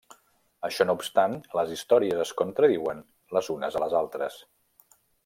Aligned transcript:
Això 0.67 0.85
no 0.89 0.93
obstant, 0.99 1.35
les 1.59 1.73
històries 1.75 2.23
es 2.25 2.31
contradiuen 2.41 3.05
les 3.39 3.51
unes 3.57 3.79
a 3.81 3.85
les 3.85 3.97
altres. 4.01 4.39